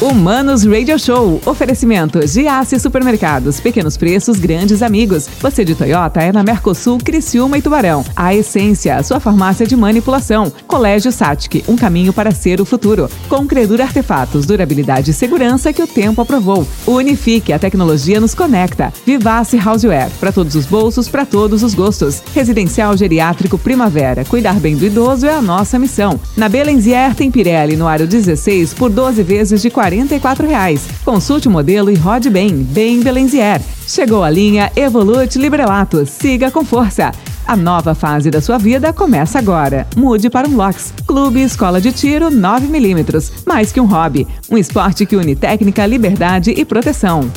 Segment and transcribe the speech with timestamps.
[0.00, 1.42] Humanos Radio Show.
[1.44, 3.60] Oferecimentos de Aço Supermercados.
[3.60, 5.28] Pequenos preços, grandes amigos.
[5.38, 8.02] Você de Toyota é na Mercosul, Criciúma e Tubarão.
[8.16, 10.50] A Essência, sua farmácia de manipulação.
[10.66, 13.10] Colégio Satic, um caminho para ser o futuro.
[13.28, 16.66] Com Credura Artefatos, durabilidade e segurança que o tempo aprovou.
[16.86, 18.90] Unifique, a tecnologia nos conecta.
[19.04, 22.22] Vivace Houseware, para todos os bolsos, para todos os gostos.
[22.34, 24.24] Residencial Geriátrico Primavera.
[24.24, 26.18] Cuidar bem do idoso é a nossa missão.
[26.34, 30.86] Na Belenzier tem Pirelli no aro 16 por 12 vezes de 40 44 reais.
[31.04, 33.60] Consulte o modelo e rode bem, bem Belenzier.
[33.86, 36.06] Chegou a linha Evolute Librelato.
[36.06, 37.10] Siga com força.
[37.44, 39.88] A nova fase da sua vida começa agora.
[39.96, 40.94] Mude para um LOX.
[41.04, 43.44] Clube Escola de Tiro 9mm.
[43.44, 44.28] Mais que um hobby.
[44.48, 47.28] Um esporte que une técnica, liberdade e proteção.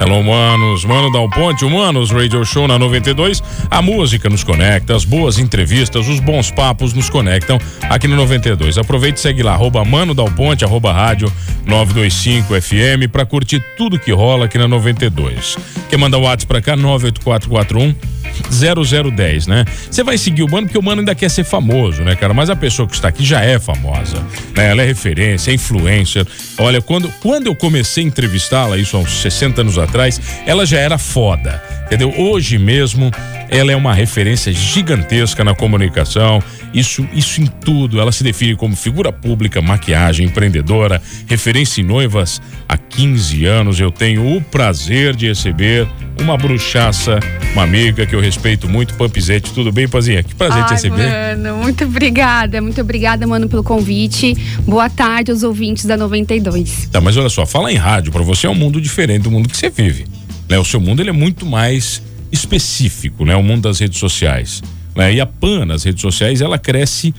[0.00, 0.84] Hello, manos.
[0.84, 3.42] Mano Dal Ponte, Humanos Radio Show na 92.
[3.70, 8.76] A música nos conecta, as boas entrevistas, os bons papos nos conectam aqui no 92.
[8.76, 11.32] Aproveite e segue lá, arroba Mano Dal Ponte, arroba rádio
[11.64, 15.56] 925 FM para curtir tudo que rola aqui na 92.
[15.88, 16.76] Quer mandar o WhatsApp pra cá?
[16.76, 18.13] 98441
[18.50, 19.64] 0010, né?
[19.90, 22.34] Você vai seguir o mano porque o mano ainda quer ser famoso, né, cara?
[22.34, 24.18] Mas a pessoa que está aqui já é famosa,
[24.56, 24.70] né?
[24.70, 26.26] Ela é referência, é influencer.
[26.58, 30.78] Olha, quando, quando eu comecei a entrevistá-la, isso há uns 60 anos atrás, ela já
[30.78, 31.62] era foda,
[31.94, 32.12] entendeu?
[32.18, 33.10] Hoje mesmo,
[33.48, 36.42] ela é uma referência gigantesca na comunicação,
[36.72, 38.00] isso, isso em tudo.
[38.00, 43.78] Ela se define como figura pública, maquiagem, empreendedora, referência em noivas há 15 anos.
[43.78, 45.86] Eu tenho o prazer de receber
[46.20, 47.20] uma bruxaça,
[47.52, 49.52] uma amiga que eu respeito muito, Pampizete.
[49.52, 50.22] Tudo bem, Pazinha?
[50.22, 51.36] Que prazer Ai, te receber.
[51.36, 54.34] Mano, muito obrigada, muito obrigada, mano, pelo convite.
[54.66, 56.88] Boa tarde aos ouvintes da 92.
[56.90, 59.48] Tá, mas olha só, falar em rádio para você é um mundo diferente do mundo
[59.48, 60.06] que você vive.
[60.48, 60.58] Né?
[60.58, 63.36] O seu mundo ele é muito mais específico, né?
[63.36, 64.62] O mundo das redes sociais.
[64.94, 65.14] Né?
[65.14, 67.14] E a PAN nas redes sociais, ela cresce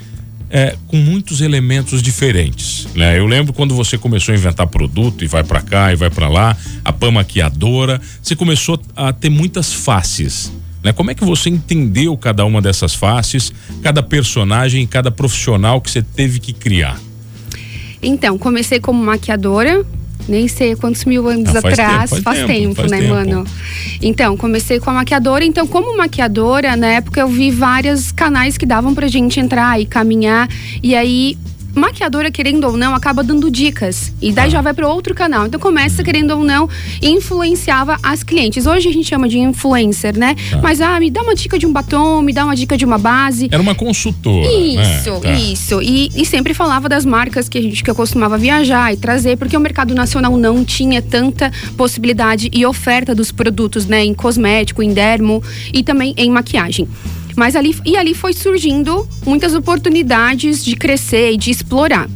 [0.50, 2.88] é, com muitos elementos diferentes.
[2.96, 3.20] Né?
[3.20, 6.30] Eu lembro quando você começou a inventar produto e vai para cá e vai para
[6.30, 10.52] lá, a PAN maquiadora, você começou a ter muitas faces.
[10.84, 10.94] Né?
[10.94, 13.52] Como é que você entendeu cada uma dessas faces,
[13.82, 17.00] cada personagem, cada profissional que você teve que criar?
[18.02, 19.84] Então, comecei como maquiadora,
[20.28, 23.00] nem sei quantos mil anos ah, faz atrás, tempo, faz, faz, tempo, tempo faz né,
[23.00, 23.14] tempo.
[23.14, 23.46] mano?
[24.02, 25.46] Então, comecei com a maquiadora.
[25.46, 29.86] Então, como maquiadora, na época eu vi vários canais que davam pra gente entrar e
[29.86, 30.50] caminhar.
[30.82, 31.38] E aí
[31.76, 34.14] maquiadora, querendo ou não, acaba dando dicas.
[34.22, 35.46] E daí já vai para outro canal.
[35.46, 36.70] Então começa, querendo ou não,
[37.02, 38.66] influenciava as clientes.
[38.66, 40.36] Hoje a gente chama de influencer, né?
[40.50, 40.60] Tá.
[40.62, 42.98] Mas, ah, me dá uma dica de um batom, me dá uma dica de uma
[42.98, 43.50] base.
[43.52, 44.48] Era uma consultora.
[44.48, 44.54] Né?
[44.54, 45.40] Isso, né?
[45.40, 45.82] isso.
[45.82, 49.38] E, e, sempre falava das marcas que a gente que eu costumava viajar e trazer,
[49.38, 54.04] porque o mercado nacional não tinha tanta possibilidade e oferta dos produtos, né?
[54.04, 55.44] Em cosmético, em dermo
[55.74, 56.88] e também em maquiagem.
[57.36, 62.08] Mas ali e ali foi surgindo muitas oportunidades de crescer e de explorar.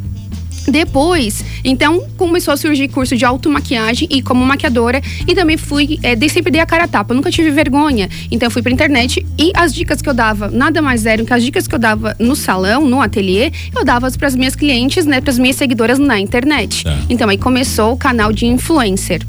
[0.68, 5.02] Depois, então, começou a surgir curso de automaquiagem e como maquiadora.
[5.28, 8.10] E também fui, é, dei, sempre dei a cara a tapa, nunca tive vergonha.
[8.32, 11.34] Então, eu fui pra internet e as dicas que eu dava, nada mais eram que
[11.34, 15.06] as dicas que eu dava no salão, no ateliê, eu dava para as minhas clientes,
[15.06, 16.88] né, para as minhas seguidoras na internet.
[16.88, 16.98] É.
[17.10, 19.22] Então, aí começou o canal de influencer.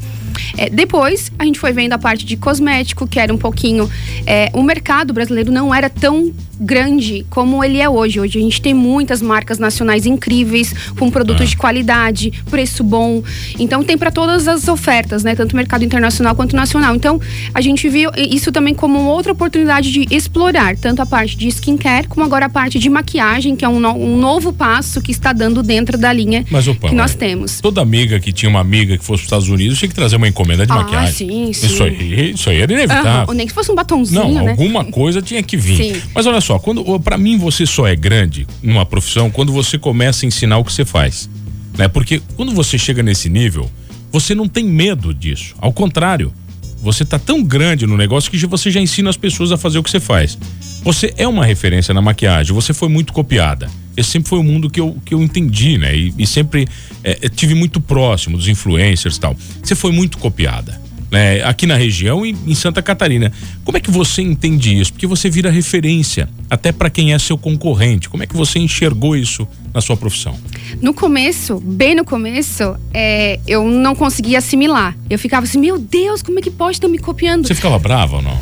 [0.57, 3.89] É, depois, a gente foi vendo a parte de cosmético, que era um pouquinho.
[4.25, 8.19] É, o mercado brasileiro não era tão grande como ele é hoje.
[8.19, 13.23] Hoje a gente tem muitas marcas nacionais incríveis, com produtos de qualidade, preço bom.
[13.59, 15.35] Então tem para todas as ofertas, né?
[15.35, 16.95] Tanto mercado internacional quanto nacional.
[16.95, 17.19] Então
[17.53, 22.07] a gente viu isso também como outra oportunidade de explorar tanto a parte de skincare
[22.07, 25.33] como agora a parte de maquiagem, que é um, no, um novo passo que está
[25.33, 27.59] dando dentro da linha Mas, opa, que nós temos.
[27.59, 30.17] Toda amiga que tinha uma amiga que fosse para os Estados Unidos tinha que trazer
[30.17, 31.13] uma encomenda de ah, maquiagem.
[31.13, 31.65] Sim, sim.
[31.67, 33.29] Isso aí, isso aí era inevitável.
[33.29, 33.33] Uhum.
[33.33, 34.21] Nem que fosse um batonzinho.
[34.21, 34.51] Não, né?
[34.51, 35.77] alguma coisa tinha que vir.
[35.77, 36.01] Sim.
[36.13, 40.25] Mas olha só, quando para mim você só é grande numa profissão quando você começa
[40.25, 41.29] a ensinar o que você faz,
[41.77, 41.87] né?
[41.87, 43.69] Porque quando você chega nesse nível,
[44.11, 45.55] você não tem medo disso.
[45.59, 46.33] Ao contrário,
[46.81, 49.83] você tá tão grande no negócio que você já ensina as pessoas a fazer o
[49.83, 50.37] que você faz.
[50.83, 53.69] Você é uma referência na maquiagem, você foi muito copiada.
[53.95, 55.95] Esse sempre foi o mundo que eu, que eu entendi, né?
[55.95, 56.67] E, e sempre
[57.03, 59.35] é, tive muito próximo dos influencers e tal.
[59.61, 60.81] Você foi muito copiada
[61.11, 63.31] né, aqui na região e em Santa Catarina.
[63.65, 64.93] Como é que você entende isso?
[64.93, 68.07] Porque você vira referência até para quem é seu concorrente.
[68.07, 70.37] Como é que você enxergou isso na sua profissão?
[70.81, 74.97] No começo, bem no começo, é, eu não conseguia assimilar.
[75.09, 77.45] Eu ficava assim, meu Deus, como é que pode estar me copiando?
[77.45, 78.39] Você ficava brava ou não?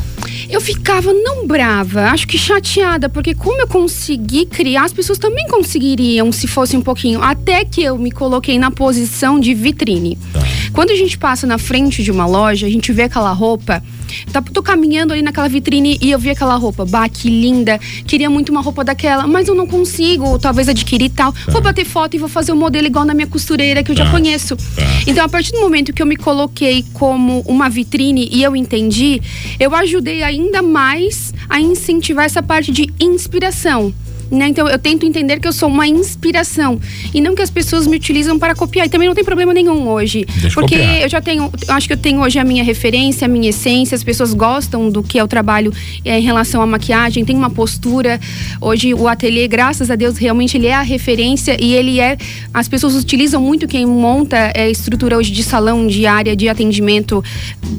[0.50, 5.46] Eu ficava não brava, acho que chateada, porque como eu consegui criar, as pessoas também
[5.46, 7.22] conseguiriam se fosse um pouquinho.
[7.22, 10.18] Até que eu me coloquei na posição de vitrine.
[10.32, 10.40] Tá.
[10.72, 13.82] Quando a gente passa na frente de uma loja, a gente vê aquela roupa
[14.32, 16.84] Tá, tô caminhando ali naquela vitrine e eu vi aquela roupa.
[16.84, 17.78] Bah, que linda.
[18.06, 21.32] Queria muito uma roupa daquela, mas eu não consigo, talvez adquirir tal.
[21.48, 23.96] Vou bater foto e vou fazer o um modelo igual na minha costureira que eu
[23.96, 24.10] já Tá.
[24.10, 24.56] conheço.
[24.56, 24.82] Tá.
[25.06, 29.20] Então, a partir do momento que eu me coloquei como uma vitrine e eu entendi,
[29.58, 33.92] eu ajudei ainda mais a incentivar essa parte de inspiração.
[34.30, 34.48] Né?
[34.48, 36.80] Então eu tento entender que eu sou uma inspiração
[37.12, 38.86] e não que as pessoas me utilizam para copiar.
[38.86, 40.24] E também não tem problema nenhum hoje.
[40.36, 41.02] Deixa porque copiar.
[41.02, 43.94] eu já tenho, eu acho que eu tenho hoje a minha referência, a minha essência,
[43.96, 45.72] as pessoas gostam do que eu trabalho
[46.04, 48.20] eh, em relação à maquiagem, tem uma postura.
[48.60, 52.16] Hoje o ateliê, graças a Deus, realmente ele é a referência e ele é.
[52.52, 57.22] As pessoas utilizam muito quem monta eh, estrutura hoje de salão, de área de atendimento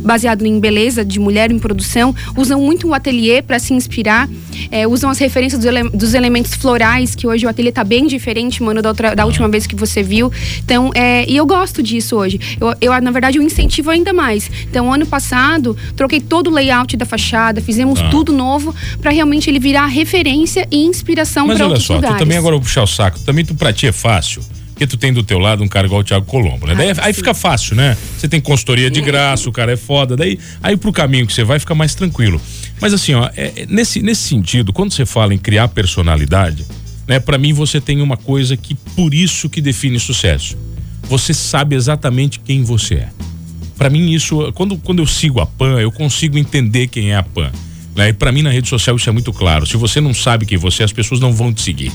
[0.03, 4.27] baseado em beleza de mulher em produção, usam muito o ateliê para se inspirar,
[4.71, 8.07] eh, usam as referências dos, ele- dos elementos florais, que hoje o ateliê tá bem
[8.07, 10.31] diferente, mano, da, outra, da última vez que você viu.
[10.63, 12.39] Então, é, e eu gosto disso hoje.
[12.59, 14.49] Eu, eu, na verdade, eu incentivo ainda mais.
[14.69, 18.09] Então, ano passado, troquei todo o layout da fachada, fizemos Ah.
[18.09, 22.17] tudo novo para realmente ele virar referência e inspiração Mas para olha outros só, lugares.
[22.17, 23.19] tu também agora vou puxar o saco.
[23.19, 24.41] Também tu pra ti é fácil.
[24.81, 26.73] Porque tu tem do teu lado um cara igual o Thiago Colombo, né?
[26.73, 27.95] Daí, Ah, aí fica fácil, né?
[28.17, 30.17] Você tem consultoria de graça, o cara é foda.
[30.17, 32.41] Daí, aí pro caminho que você vai fica mais tranquilo.
[32.81, 36.65] Mas assim, ó, é- é nesse, nesse sentido, quando você fala em criar personalidade,
[37.07, 37.19] né?
[37.19, 40.57] Para mim você tem uma coisa que por isso que define sucesso.
[41.03, 43.09] Você sabe exatamente quem você é.
[43.77, 47.23] Pra mim isso, quando, quando eu sigo a Pan, eu consigo entender quem é a
[47.23, 47.51] Pan.
[47.95, 48.09] Né?
[48.09, 49.67] E pra mim na rede social isso é muito claro.
[49.67, 51.91] Se você não sabe quem você é, as pessoas não vão te seguir.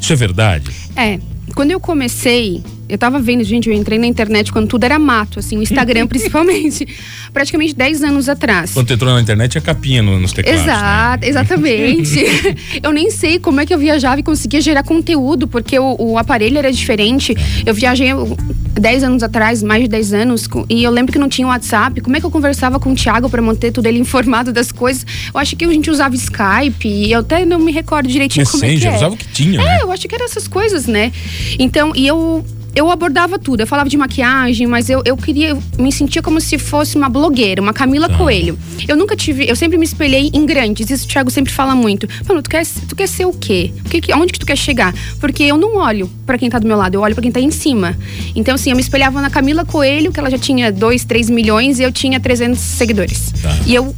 [0.00, 0.70] Isso é verdade?
[0.96, 1.20] É,
[1.54, 5.38] quando eu comecei, eu tava vendo, gente, eu entrei na internet quando tudo era mato,
[5.38, 6.86] assim, o Instagram principalmente,
[7.32, 8.72] praticamente 10 anos atrás.
[8.72, 10.60] Quando tu entrou na internet, é capinha no- nos teclados.
[10.64, 10.72] né?
[10.72, 12.24] Exato, exatamente.
[12.82, 16.18] eu nem sei como é que eu viajava e conseguia gerar conteúdo, porque o, o
[16.18, 17.34] aparelho era diferente.
[17.64, 18.36] Eu viajei uh,
[18.74, 22.00] 10 anos atrás, mais de 10 anos, e eu lembro que não tinha WhatsApp.
[22.00, 25.04] Como é que eu conversava com o Thiago para manter tudo ele informado das coisas?
[25.32, 28.64] Eu acho que a gente usava Skype, e eu até não me recordo direitinho como
[28.64, 28.96] é que Messenger, é.
[28.96, 29.78] usava o que tinha, É, né?
[29.82, 31.12] eu acho que eram essas coisas, né?
[31.58, 32.44] Então, e eu.
[32.74, 36.40] Eu abordava tudo, eu falava de maquiagem, mas eu, eu queria, eu me sentia como
[36.40, 38.04] se fosse uma blogueira, uma Camila.
[38.14, 38.58] Coelho.
[38.86, 42.08] Eu nunca tive, eu sempre me espelhei em grandes, isso o Thiago sempre fala muito.
[42.28, 43.72] Mano, tu quer, tu quer ser o quê?
[43.84, 44.94] O que, aonde que tu quer chegar?
[45.18, 47.40] Porque eu não olho pra quem tá do meu lado, eu olho pra quem tá
[47.40, 47.96] em cima.
[48.34, 51.78] Então, assim, eu me espelhava na Camila Coelho, que ela já tinha 2, 3 milhões
[51.78, 53.32] e eu tinha 300 seguidores.
[53.42, 53.56] Tá.
[53.66, 53.94] E eu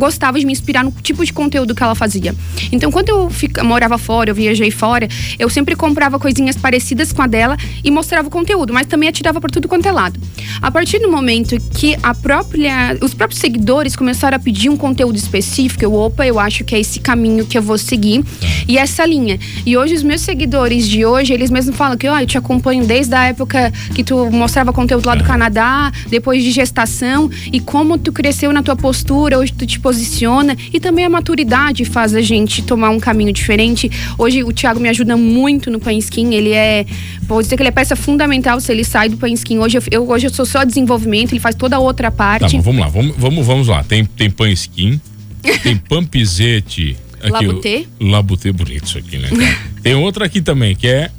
[0.00, 2.34] gostava de me inspirar no tipo de conteúdo que ela fazia.
[2.72, 5.06] Então, quando eu fica, morava fora, eu viajei fora,
[5.38, 9.40] eu sempre comprava coisinhas parecidas com a dela e mostrava o conteúdo, mas também atirava
[9.40, 10.18] por tudo quanto é lado.
[10.62, 15.16] A partir do momento que a própria, os próprios seguidores começaram a pedir um conteúdo
[15.16, 18.24] específico, eu, opa, eu acho que é esse caminho que eu vou seguir
[18.66, 19.38] e essa linha.
[19.66, 22.86] E hoje os meus seguidores de hoje, eles mesmos falam que, ó, eu te acompanho
[22.86, 27.98] desde a época que tu mostrava conteúdo lá do Canadá, depois de gestação e como
[27.98, 32.20] tu cresceu na tua postura, hoje tu te posiciona e também a maturidade faz a
[32.22, 33.90] gente tomar um caminho diferente.
[34.16, 36.86] Hoje o Thiago me ajuda muito no Pan Skin, ele é,
[37.22, 39.58] vou dizer que ele é peça fundamental se ele sai do Pan Skin.
[39.58, 42.54] Hoje eu, eu- hoje eu sou só desenvolvimento, ele faz toda a outra Tá, parte.
[42.56, 43.82] mas vamos lá, vamos, vamos, vamos lá.
[43.82, 45.00] Tem, tem pan skin,
[45.64, 46.96] tem pampizete.
[47.22, 47.86] Aqui, Labutê.
[48.00, 49.28] Labutê, bonito isso aqui, né?
[49.28, 49.58] cara?
[49.82, 51.10] tem outra aqui também, que é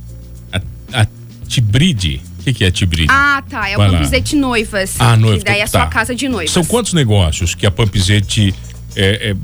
[0.52, 0.62] a,
[1.02, 1.08] a
[1.48, 2.22] Tibride.
[2.42, 3.08] O que, que é Tibride?
[3.10, 3.70] Ah, tá.
[3.70, 3.92] É o Vai.
[3.92, 4.96] Pampizete Noivas.
[5.00, 5.80] Ah, noiva, Que daí é a tá.
[5.80, 6.52] sua casa de noivas.
[6.52, 8.54] São quantos negócios que a Pampizete
[8.96, 9.36] é, é,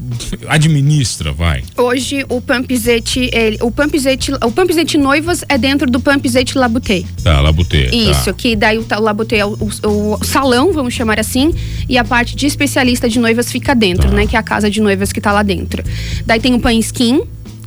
[0.52, 1.64] administra, vai?
[1.78, 7.06] Hoje o Pampizete, ele, o Pampizete, o Pampizete Noivas é dentro do Pampizete Labutê.
[7.24, 7.88] Tá, Labutê.
[7.95, 8.33] Isso, Tá.
[8.33, 11.54] que daí o, o Labutê é o, o- o salão, vamos chamar assim,
[11.88, 14.16] e a parte de especialista de noivas fica dentro, Tá.
[14.16, 14.28] né?
[14.28, 15.81] Que é a casa de noivas que tá lá dentro.
[16.26, 17.21] Daí tem o Pan Skin,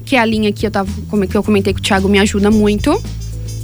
[0.05, 0.91] que é a linha que eu tava,
[1.23, 3.01] é que eu comentei que o Thiago me ajuda muito.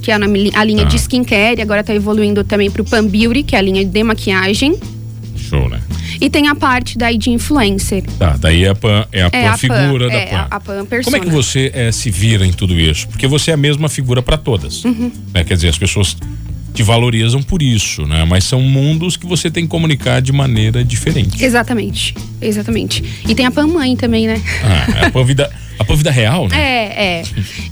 [0.07, 0.19] Que é a,
[0.65, 0.89] linha Tá.
[0.89, 4.05] de skincare, e agora tá evoluindo também pro Pan Beauty, que é a linha de
[4.05, 4.77] maquiagem.
[5.37, 5.81] Show, né?
[6.21, 8.05] E tem a parte daí de influencer.
[8.17, 10.37] Tá, daí é a Pan, é a É Pan a figura Pan, da é, Pan.
[10.37, 11.19] a- a Pan persona.
[11.19, 13.09] Como é que você eh, se vira em tudo isso?
[13.09, 14.85] Porque você é a mesma figura para todas.
[14.85, 15.11] Uhum.
[15.35, 15.43] né?
[15.43, 16.17] Quer dizer, as pessoas
[16.73, 18.25] te valorizam por isso, né?
[18.25, 21.45] Mas são mundos que você tem que comunicar de maneira diferente.
[21.45, 23.03] Exatamente, exatamente.
[23.29, 24.41] E tem a Pan Mãe também, né?
[24.63, 26.57] Ah, é a Pan vida, a Pan vida real, né?
[26.59, 27.23] É, é.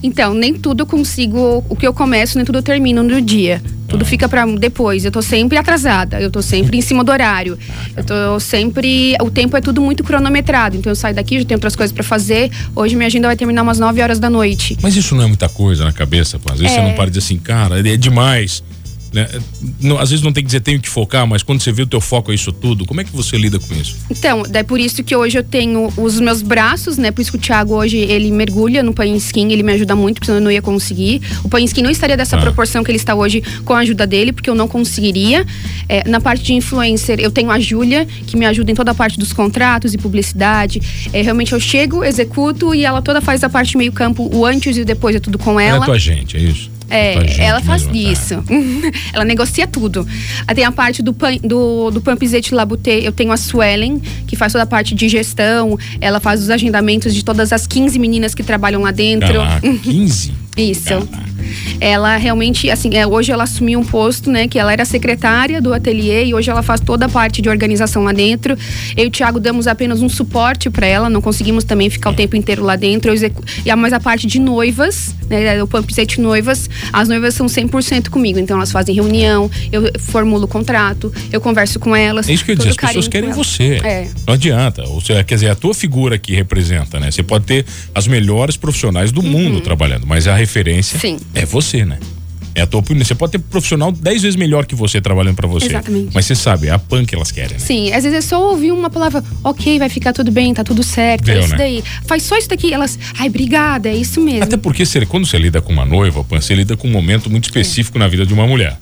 [0.03, 1.65] Então, nem tudo eu consigo.
[1.69, 3.63] O que eu começo, nem tudo eu termino no dia.
[3.89, 5.05] Tudo fica pra depois.
[5.05, 6.21] Eu tô sempre atrasada.
[6.21, 7.59] Eu tô sempre em cima do horário.
[7.97, 9.15] Eu tô sempre.
[9.23, 10.77] O tempo é tudo muito cronometrado.
[10.77, 12.51] Então eu saio daqui, já tenho outras coisas pra fazer.
[12.75, 14.77] Hoje minha agenda vai terminar umas 9 horas da noite.
[14.83, 16.53] Mas isso não é muita coisa na cabeça, pô.
[16.53, 16.81] Às vezes É.
[16.81, 18.63] você não para de dizer assim, cara, é demais.
[19.15, 19.29] Né?
[19.81, 21.87] Não, às vezes não tem que dizer tenho que focar, mas quando você vê o
[21.87, 23.97] teu foco é isso tudo, como é que você lida com isso?
[24.11, 27.13] Então, é por isso que hoje eu tenho os meus braços, né?
[27.13, 30.17] Por isso que o Thiago hoje ele mergulha no pain skin, ele me ajuda muito,
[30.17, 31.23] porque senão eu não ia conseguir.
[31.45, 32.41] O pain skin não estaria dessa ah.
[32.41, 35.47] proporção que ele está hoje com a ajuda dele, porque eu não conseguiria.
[35.89, 38.95] É, na parte de influencer, eu tenho a Júlia, que me ajuda em toda a
[38.95, 40.83] parte dos contratos e publicidade.
[41.13, 44.77] É, realmente eu chego, executo e ela toda faz a parte meio campo, o antes
[44.77, 45.77] e o depois é tudo com ela.
[45.77, 46.75] Ela é tua gente, é isso?
[46.91, 47.93] É, ela faz tá.
[47.93, 48.35] isso.
[49.13, 50.07] Ela negocia tudo.
[50.55, 54.65] Tem a parte do, do, do Pampizete Labutê, eu tenho a Suelen, que faz toda
[54.65, 55.79] a parte de gestão.
[56.01, 59.35] Ela faz os agendamentos de todas as 15 meninas que trabalham lá dentro.
[59.35, 60.33] Caraca, 15?
[60.57, 60.85] isso.
[60.85, 61.35] Caraca
[61.81, 65.73] ela realmente, assim, é, hoje ela assumiu um posto, né, que ela era secretária do
[65.73, 68.57] ateliê e hoje ela faz toda a parte de organização lá dentro.
[68.97, 72.15] Eu e o Thiago damos apenas um suporte para ela, não conseguimos também ficar o
[72.15, 73.11] tempo inteiro lá dentro.
[73.11, 73.43] Eu execu...
[73.65, 78.09] E mais a parte de noivas, né, o Pump Set Noivas, as noivas são 100%
[78.09, 82.29] comigo, então elas fazem reunião, eu formulo o contrato, eu converso com elas.
[82.29, 83.81] É isso que eu ia dizer, as pessoas querem você.
[83.85, 84.09] É.
[84.27, 84.85] Não adianta.
[84.89, 87.11] Ou seja, quer dizer, a tua figura que representa, né?
[87.11, 89.29] Você pode ter as melhores profissionais do uhum.
[89.29, 91.19] mundo trabalhando, mas a referência Sim.
[91.35, 91.99] é você, né?
[92.55, 93.05] É a tua opinião.
[93.05, 95.67] Você pode ter profissional dez vezes melhor que você trabalhando para você.
[95.67, 96.11] Exatamente.
[96.15, 97.59] Mas você sabe, é a PAN que elas querem, né?
[97.59, 100.83] Sim, às vezes é só ouvir uma palavra, ok, vai ficar tudo bem, tá tudo
[100.83, 101.59] certo, é Deu, é isso né?
[101.59, 101.85] daí.
[102.07, 104.45] Faz só isso daqui, elas, ai, obrigada, é isso mesmo.
[104.45, 107.29] Até porque você, quando você lida com uma noiva, PAN, você lida com um momento
[107.29, 108.01] muito específico é.
[108.01, 108.79] na vida de uma mulher.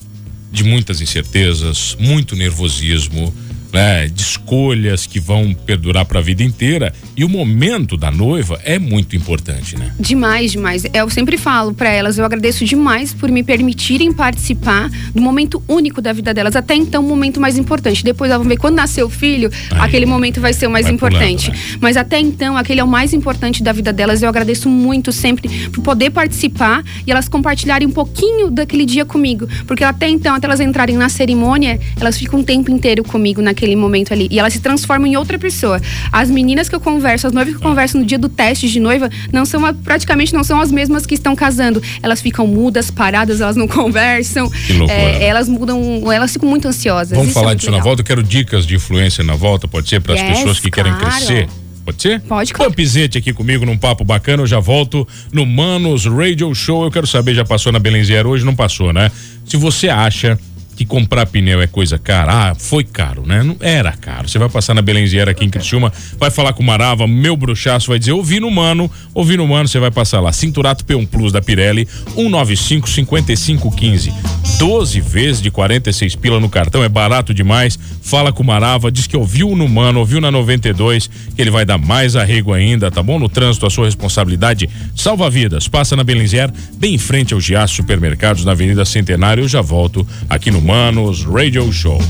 [0.51, 3.33] De muitas incertezas, muito nervosismo,
[3.73, 8.61] né, de escolhas que vão perdurar para a vida inteira e o momento da noiva
[8.65, 9.93] é muito importante, né?
[9.99, 10.85] Demais, demais.
[10.93, 16.01] Eu sempre falo para elas, eu agradeço demais por me permitirem participar do momento único
[16.01, 16.57] da vida delas.
[16.57, 18.05] Até então, o momento mais importante.
[18.05, 20.89] Depois elas vão ver quando nascer o filho, Aí, aquele momento vai ser o mais
[20.89, 21.51] importante.
[21.51, 21.79] Pulando, né?
[21.81, 24.23] Mas até então, aquele é o mais importante da vida delas.
[24.23, 29.49] Eu agradeço muito sempre por poder participar e elas compartilharem um pouquinho daquele dia comigo,
[29.67, 33.62] porque até então, até elas entrarem na cerimônia, elas ficam o tempo inteiro comigo naquele
[33.63, 34.27] naquele momento ali.
[34.31, 35.81] E elas se transformam em outra pessoa.
[36.11, 38.81] As meninas que eu converso, as noivas que eu converso no dia do teste de
[38.81, 41.81] noiva, não são praticamente não são as mesmas que estão casando.
[42.03, 44.51] Elas ficam mudas, paradas, elas não conversam.
[44.51, 45.01] Que loucura.
[45.01, 47.17] É, elas mudam, elas ficam muito ansiosas.
[47.17, 47.79] Vamos Isso é falar é disso legal.
[47.79, 48.03] na volta.
[48.03, 50.99] Eu quero dicas de influência na volta, pode ser para as yes, pessoas que claro.
[50.99, 51.49] querem crescer.
[51.85, 52.21] Pode ser?
[52.21, 52.71] Pode, claro.
[52.71, 54.43] Pampizete aqui comigo num papo bacana.
[54.43, 56.85] Eu já volto no Manos Radio Show.
[56.85, 58.45] Eu quero saber, já passou na Belenziera hoje?
[58.45, 59.11] Não passou, né?
[59.45, 60.39] Se você acha
[60.83, 62.51] que comprar pneu é coisa cara.
[62.51, 63.43] Ah, foi caro, né?
[63.43, 64.29] Não era caro.
[64.29, 67.89] Você vai passar na Belenziera aqui em Criciúma, vai falar com o Marava, meu bruxaço
[67.89, 70.33] vai dizer, ouvi no mano, ouvi no mano, você vai passar lá.
[70.33, 74.32] Cinturato P1 Plus da Pirelli, 195 5515.
[74.59, 77.79] 12 vezes de 46 pila no cartão, é barato demais.
[78.03, 81.65] Fala com o Marava, diz que ouviu no mano, ouviu na 92, que ele vai
[81.65, 83.19] dar mais arrego ainda, tá bom?
[83.19, 85.69] No trânsito, a sua responsabilidade salva vidas.
[85.69, 89.45] Passa na Belenziera, bem em frente ao Giaço Supermercados, na Avenida Centenário.
[89.45, 92.01] Eu já volto aqui no Humanos Radio Show.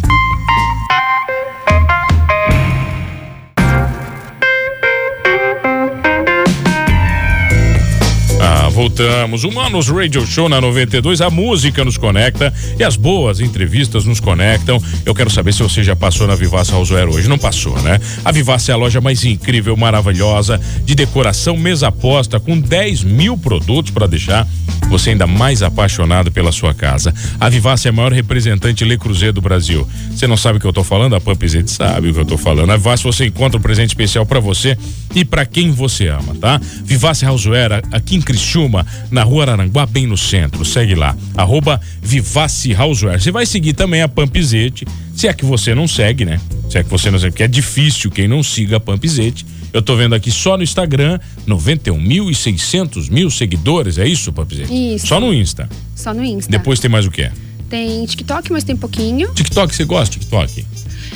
[8.83, 9.45] Voltamos.
[9.45, 11.21] Humanos Radio Show na 92.
[11.21, 14.83] A música nos conecta e as boas entrevistas nos conectam.
[15.07, 17.29] Eu quero saber se você já passou na Vivaça Houseware hoje.
[17.29, 18.01] Não passou, né?
[18.25, 23.39] A Vivaça é a loja mais incrível, maravilhosa, de decoração mesa posta, com 10 mil
[23.39, 24.49] produtos para deixar
[24.89, 27.15] você ainda mais apaixonado pela sua casa.
[27.39, 29.87] A Vivaça é a maior representante Le Cruzeiro do Brasil.
[30.11, 31.15] Você não sabe o que eu tô falando?
[31.15, 32.71] A Pumpzete sabe o que eu tô falando.
[32.71, 34.77] A Vivaça você encontra um presente especial para você
[35.15, 36.61] e para quem você ama, tá?
[36.85, 38.72] Vivaça Houseware aqui em Criciúma
[39.11, 40.65] na rua Aranguá, bem no centro.
[40.65, 43.21] Segue lá, arroba Vivace Houseware.
[43.21, 46.41] Você vai seguir também a Pampizete, se é que você não segue, né?
[46.71, 49.45] Se é que você não segue, porque é difícil quem não siga a Pampizete.
[49.73, 54.33] Eu tô vendo aqui só no Instagram, 91 mil e 600 mil seguidores, é isso,
[54.33, 54.95] Pampizete?
[54.95, 55.07] Isso.
[55.07, 55.69] Só no Insta.
[55.95, 56.51] Só no Insta.
[56.51, 57.31] Depois tem mais o quê?
[57.71, 59.33] Tem TikTok, mas tem pouquinho.
[59.33, 60.67] TikTok, você gosta de TikTok?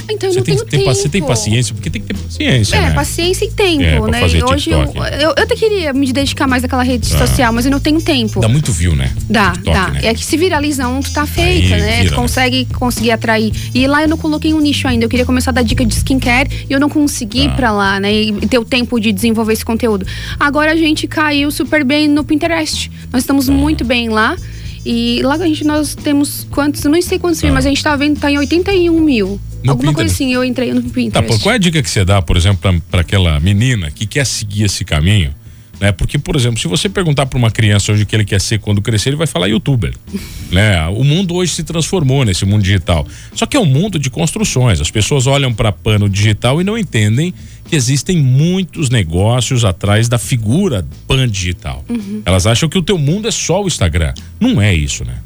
[0.09, 2.77] Então, você, tem, tem, você tem paciência, porque tem que ter paciência.
[2.77, 2.95] É, né?
[2.95, 4.25] paciência e tempo, é, né?
[4.25, 4.39] Hoje
[4.71, 7.19] eu, eu, eu, até queria me dedicar mais àquela rede ah.
[7.19, 8.41] social, mas eu não tenho tempo.
[8.41, 9.13] Dá muito view, né?
[9.29, 9.89] Dá, TikTok, dá.
[9.89, 10.01] Né?
[10.05, 11.97] É que se viraliza um, tu tá feita, Aí, né?
[11.99, 12.17] Vira, tu né?
[12.17, 12.79] consegue né?
[12.79, 13.53] conseguir atrair.
[13.75, 15.05] E lá eu não coloquei um nicho ainda.
[15.05, 17.45] Eu queria começar a dar dica de skincare e eu não consegui ah.
[17.45, 18.13] ir pra lá, né?
[18.13, 20.07] E ter o tempo de desenvolver esse conteúdo.
[20.39, 22.91] Agora a gente caiu super bem no Pinterest.
[23.13, 23.53] Nós estamos ah.
[23.53, 24.37] muito bem lá.
[24.85, 27.47] E lá a gente nós temos quantos, eu não sei quantos ah.
[27.47, 29.41] mil, mas a gente tá vendo, tá em 81 mil.
[29.67, 29.95] No Alguma Pinterest.
[29.95, 31.39] coisa assim, eu entrei no Pinterest.
[31.39, 34.25] Tá, qual é a dica que você dá, por exemplo, para aquela menina que quer
[34.25, 35.35] seguir esse caminho?
[35.81, 35.93] Né?
[35.93, 38.61] Porque, por exemplo, se você perguntar para uma criança hoje o que ele quer ser
[38.61, 39.93] quando crescer, ele vai falar youtuber.
[40.51, 40.87] né?
[40.87, 43.07] O mundo hoje se transformou nesse mundo digital.
[43.35, 44.81] Só que é um mundo de construções.
[44.81, 47.35] As pessoas olham para pano digital e não entendem
[47.69, 51.85] que existem muitos negócios atrás da figura pan digital.
[51.89, 52.23] Uhum.
[52.25, 54.15] Elas acham que o teu mundo é só o Instagram.
[54.39, 55.17] Não é isso, né?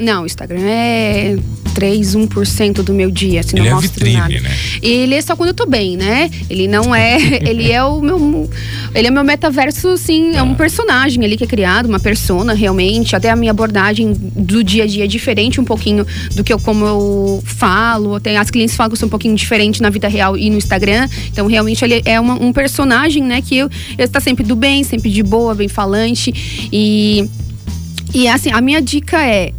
[0.00, 1.36] Não, o Instagram é
[1.74, 4.40] 3, 1% do meu dia, assim, ele não é mostro vitrine, nada.
[4.40, 4.56] né?
[4.82, 6.30] Ele é só quando eu tô bem, né?
[6.48, 7.16] Ele não é,
[7.48, 8.50] ele é o meu
[8.94, 13.14] ele é meu metaverso, sim, é um personagem ali que é criado, uma persona realmente,
[13.14, 16.58] até a minha abordagem do dia a dia é diferente um pouquinho do que eu
[16.58, 20.08] como eu falo, até as clientes falam que eu sou um pouquinho diferente na vida
[20.08, 21.08] real e no Instagram.
[21.30, 24.82] Então, realmente ele é uma, um personagem, né, que eu, eu está sempre do bem,
[24.82, 27.28] sempre de boa, bem falante e
[28.12, 29.52] e assim, a minha dica é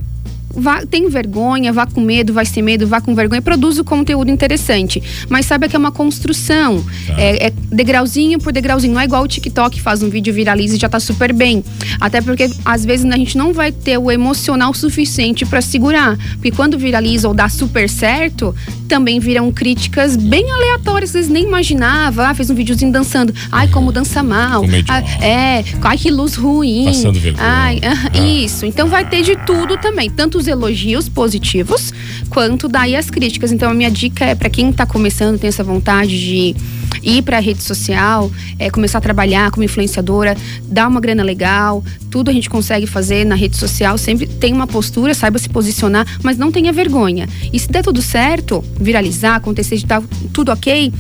[0.54, 4.30] Vá, tem vergonha, vá com medo, vai sem medo, vá com vergonha, produz o conteúdo
[4.30, 5.02] interessante.
[5.30, 6.84] Mas saiba que é uma construção.
[7.08, 7.22] Tá.
[7.22, 8.94] É, é, degrauzinho por degrauzinho.
[8.94, 11.64] Não é igual o TikTok faz um vídeo, viraliza e já tá super bem.
[12.00, 16.18] Até porque às vezes a gente não vai ter o emocional suficiente para segurar.
[16.34, 18.56] Porque quando viraliza ou dá super certo,
[18.92, 22.26] também viram críticas bem aleatórias, vocês nem imaginavam.
[22.26, 23.34] Ah, fez um videozinho dançando.
[23.50, 24.66] Ai, como dança mal.
[24.90, 26.84] Ah, é, ai, que luz ruim.
[26.88, 27.48] Passando vergonha.
[27.48, 28.66] Ai, ah, Isso.
[28.66, 30.10] Então vai ter de tudo também.
[30.10, 31.94] Tanto os elogios positivos,
[32.30, 33.54] quanto daí as críticas.
[33.54, 36.54] Então a minha dica é para quem está começando, tem essa vontade de
[37.04, 41.84] ir para a rede social, é, começar a trabalhar como influenciadora, dar uma grana legal,
[42.10, 46.06] tudo a gente consegue fazer na rede social, sempre tem uma postura, saiba se posicionar,
[46.24, 47.28] mas não tenha vergonha.
[47.52, 50.02] E se der tudo certo, viralizar, acontecer de estar
[50.34, 50.92] tudo ok,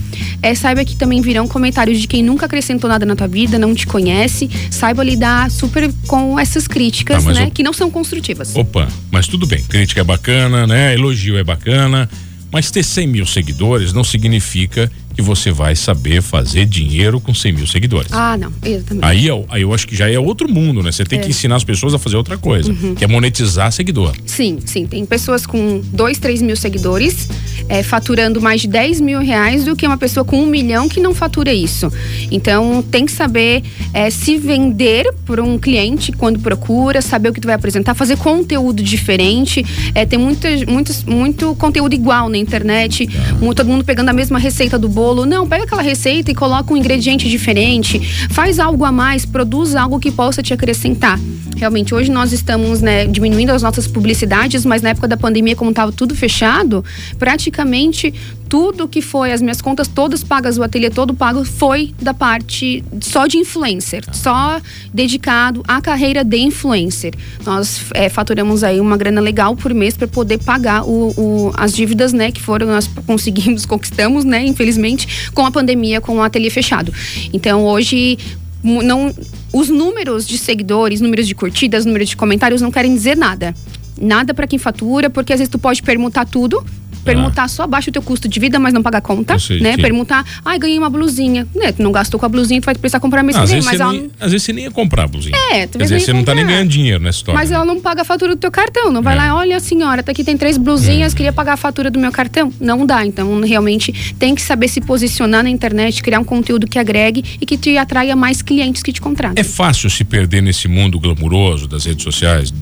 [0.42, 3.76] é, saiba que também virão comentários de quem nunca acrescentou nada na tua vida, não
[3.76, 7.52] te conhece, saiba lidar super com essas críticas, ah, né, o...
[7.52, 8.56] que não são construtivas.
[8.56, 12.10] Opa, mas tudo bem, crítica é bacana, né, elogio é bacana,
[12.52, 17.54] mas ter 100 mil seguidores não significa que você vai saber fazer dinheiro com 100
[17.54, 18.12] mil seguidores.
[18.12, 19.06] Ah, não, exatamente.
[19.06, 20.92] Aí, aí eu acho que já é outro mundo, né?
[20.92, 21.22] Você tem é.
[21.22, 22.96] que ensinar as pessoas a fazer outra coisa, uhum.
[22.96, 24.14] que é monetizar seguidor.
[24.26, 24.88] Sim, sim.
[24.88, 27.28] Tem pessoas com 2, 3 mil seguidores
[27.70, 31.00] é, faturando mais de 10 mil reais do que uma pessoa com um milhão que
[31.00, 31.92] não fatura isso.
[32.32, 33.64] Então, tem que saber
[33.94, 38.18] é, se vender para um cliente quando procura, saber o que tu vai apresentar, fazer
[38.18, 39.64] conteúdo diferente.
[39.94, 43.08] É, tem muitas, muitos, muito conteúdo igual na internet,
[43.40, 45.26] muito, todo mundo pegando a mesma receita do bolo bolo.
[45.26, 48.00] Não, pega aquela receita e coloca um ingrediente diferente.
[48.30, 51.20] Faz algo a mais, produz algo que possa te acrescentar.
[51.58, 55.70] Realmente, hoje nós estamos né, diminuindo as nossas publicidades, mas na época da pandemia, como
[55.70, 56.84] estava tudo fechado,
[57.20, 58.14] praticamente
[58.52, 62.84] tudo que foi, as minhas contas todas pagas, o ateliê todo pago, foi da parte
[63.00, 64.60] só de influencer, só
[64.94, 67.14] dedicado à carreira de influencer.
[67.46, 71.72] Nós é, faturamos aí uma grana legal por mês para poder pagar o, o, as
[71.72, 76.50] dívidas, né, que foram, nós conseguimos, conquistamos, né, infelizmente, com a pandemia, com o ateliê
[76.50, 76.94] fechado.
[77.32, 78.18] Então, hoje,
[78.62, 79.16] não,
[79.54, 83.56] os números de seguidores, números de curtidas, números de comentários não querem dizer nada
[84.02, 86.66] nada para quem fatura, porque às vezes tu pode permutar tudo
[87.04, 87.48] Permutar ah.
[87.48, 89.76] só baixa o teu custo de vida, mas não paga conta, sei, né?
[89.76, 89.82] Sim.
[89.82, 91.48] Permutar, ai, ganhei uma blusinha.
[91.56, 91.72] Né?
[91.72, 93.92] Tu não gastou com a blusinha, tu vai precisar comprar mês que vem, mas ela...
[93.92, 95.36] nem, Às vezes você nem ia comprar a blusinha.
[95.52, 97.40] É, tu Às vezes você não tá nem ganhando dinheiro nessa história.
[97.40, 98.92] Mas ela não paga a fatura do teu cartão.
[98.92, 99.18] Não vai é.
[99.18, 101.16] lá, olha senhora, tá aqui tem três blusinhas, hum.
[101.16, 102.52] queria pagar a fatura do meu cartão.
[102.60, 103.06] Não dá.
[103.06, 107.46] Então, realmente, tem que saber se posicionar na internet, criar um conteúdo que agregue e
[107.46, 109.42] que te atraia mais clientes que te contratem.
[109.42, 112.54] É fácil se perder nesse mundo glamuroso das redes sociais?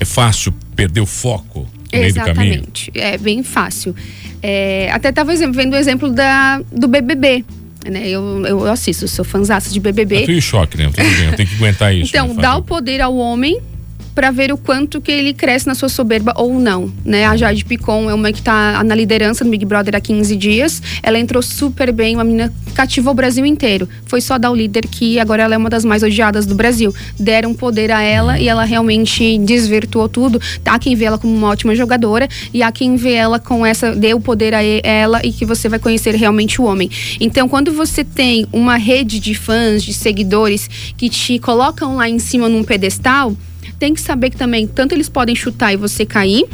[0.00, 2.04] É fácil perder o foco no?
[2.04, 2.90] Exatamente.
[2.94, 3.94] É bem fácil.
[4.42, 7.44] É, até estava vendo o exemplo da, do BBB.
[7.90, 8.08] Né?
[8.08, 10.22] Eu, eu assisto, sou fãzaça de BBB.
[10.22, 10.86] Eu tô em choque, né?
[10.86, 12.10] Eu, bem, eu tenho que aguentar isso.
[12.10, 13.60] Então, dá o poder ao homem
[14.18, 17.24] para ver o quanto que ele cresce na sua soberba ou não, né?
[17.24, 20.82] A Jade Picon é uma que tá na liderança do Big Brother há 15 dias.
[21.04, 23.88] Ela entrou super bem, uma menina cativou o Brasil inteiro.
[24.06, 26.92] Foi só dar o líder que agora ela é uma das mais odiadas do Brasil.
[27.16, 30.40] Deram poder a ela e ela realmente desvirtuou tudo.
[30.64, 33.94] Há quem vê ela como uma ótima jogadora e há quem vê ela com essa
[33.94, 36.90] deu poder a ela e que você vai conhecer realmente o homem.
[37.20, 42.18] Então, quando você tem uma rede de fãs, de seguidores que te colocam lá em
[42.18, 43.36] cima num pedestal,
[43.78, 46.44] tem que saber que também tanto eles podem chutar e você cair,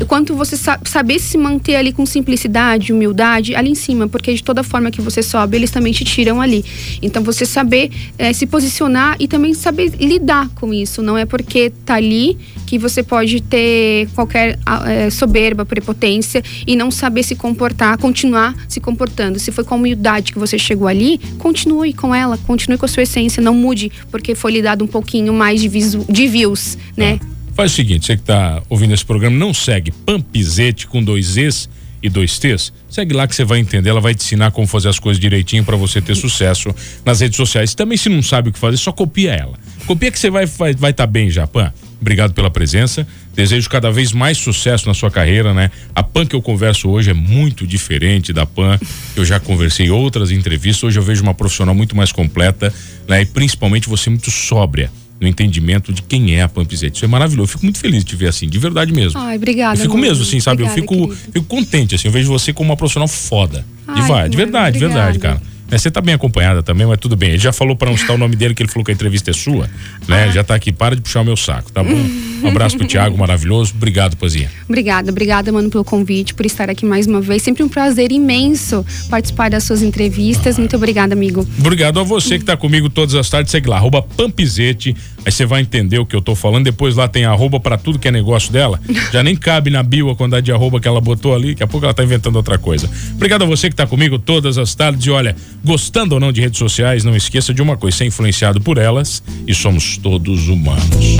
[0.00, 0.04] ah.
[0.06, 4.42] quanto você sa saber se manter ali com simplicidade, humildade ali em cima, porque de
[4.42, 6.64] toda forma que você sobe, eles também te tiram ali.
[7.00, 11.02] Então você saber é, se posicionar e também saber lidar com isso.
[11.02, 16.90] Não é porque tá ali que você pode ter qualquer é, soberba, prepotência e não
[16.90, 19.38] saber se comportar, continuar se comportando.
[19.38, 23.02] Se foi com humildade que você chegou ali, continue com ela, continue com a sua
[23.02, 27.18] essência, não mude porque foi lhe dado um pouquinho mais de, de views, né?
[27.54, 31.68] Faz o seguinte, você que está ouvindo esse programa, não segue Pampizete com dois E's
[32.02, 34.88] e dois T's, segue lá que você vai entender, ela vai te ensinar como fazer
[34.88, 37.74] as coisas direitinho para você ter sucesso nas redes sociais.
[37.74, 39.56] Também se não sabe o que fazer, só copia ela.
[39.86, 41.72] Copia que você vai vai vai tá bem, Japão.
[42.00, 43.06] Obrigado pela presença.
[43.32, 45.70] Desejo cada vez mais sucesso na sua carreira, né?
[45.94, 48.76] A PAN que eu converso hoje é muito diferente da PAN
[49.14, 50.82] que eu já conversei em outras entrevistas.
[50.82, 52.74] Hoje eu vejo uma profissional muito mais completa,
[53.06, 53.22] né?
[53.22, 54.90] E principalmente você muito sóbria
[55.22, 56.96] no entendimento de quem é a Pampizete.
[56.96, 57.44] Isso é maravilhoso.
[57.44, 59.18] Eu fico muito feliz de te ver assim, de verdade mesmo.
[59.20, 59.74] Ai, obrigada.
[59.78, 60.08] Eu fico amor.
[60.08, 60.64] mesmo, assim, sabe?
[60.64, 62.08] Obrigada, eu fico, fico contente, assim.
[62.08, 63.64] Eu vejo você como uma profissional foda.
[63.94, 65.40] de, Ai, vai, de verdade, de verdade, cara.
[65.72, 67.30] Né, Você tá bem acompanhada também, mas tudo bem.
[67.30, 69.30] Ele já falou para não citar o nome dele, que ele falou que a entrevista
[69.30, 69.70] é sua,
[70.06, 70.30] né?
[70.30, 71.96] Já tá aqui, para de puxar o meu saco, tá bom?
[72.42, 73.72] Um abraço pro Thiago, maravilhoso.
[73.74, 74.50] Obrigado, Pazinha.
[74.68, 77.42] Obrigada, obrigada, mano, pelo convite, por estar aqui mais uma vez.
[77.42, 80.58] Sempre um prazer imenso participar das suas entrevistas.
[80.58, 81.46] Muito obrigada, amigo.
[81.58, 83.50] Obrigado a você que tá comigo todas as tardes.
[83.50, 84.94] Segue lá, arroba Pampizete.
[85.24, 86.64] Aí você vai entender o que eu tô falando.
[86.64, 88.80] Depois lá tem arroba pra tudo que é negócio dela.
[89.12, 91.50] Já nem cabe na bio a quantidade de arroba que ela botou ali.
[91.50, 92.90] Daqui a pouco ela tá inventando outra coisa.
[93.14, 95.06] Obrigado a você que tá comigo todas as tardes.
[95.06, 98.60] E olha, gostando ou não de redes sociais, não esqueça de uma coisa: ser influenciado
[98.60, 101.18] por elas e somos todos humanos.